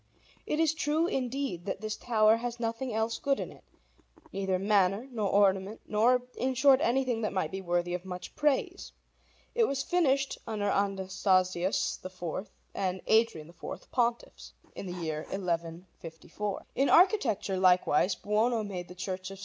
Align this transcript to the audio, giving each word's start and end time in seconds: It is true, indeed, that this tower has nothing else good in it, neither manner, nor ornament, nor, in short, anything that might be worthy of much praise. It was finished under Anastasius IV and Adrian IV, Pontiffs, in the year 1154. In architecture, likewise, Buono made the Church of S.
It 0.47 0.59
is 0.59 0.73
true, 0.73 1.05
indeed, 1.05 1.67
that 1.67 1.81
this 1.81 1.95
tower 1.95 2.37
has 2.37 2.59
nothing 2.59 2.91
else 2.91 3.19
good 3.19 3.39
in 3.39 3.51
it, 3.51 3.63
neither 4.33 4.57
manner, 4.57 5.07
nor 5.11 5.29
ornament, 5.29 5.81
nor, 5.85 6.23
in 6.35 6.55
short, 6.55 6.81
anything 6.81 7.21
that 7.21 7.31
might 7.31 7.51
be 7.51 7.61
worthy 7.61 7.93
of 7.93 8.03
much 8.03 8.35
praise. 8.35 8.93
It 9.53 9.65
was 9.65 9.83
finished 9.83 10.39
under 10.47 10.71
Anastasius 10.71 11.99
IV 12.03 12.49
and 12.73 13.01
Adrian 13.05 13.49
IV, 13.49 13.91
Pontiffs, 13.91 14.53
in 14.73 14.87
the 14.87 14.93
year 15.03 15.17
1154. 15.29 16.65
In 16.73 16.89
architecture, 16.89 17.57
likewise, 17.59 18.15
Buono 18.15 18.63
made 18.63 18.87
the 18.87 18.95
Church 18.95 19.29
of 19.29 19.37
S. 19.37 19.39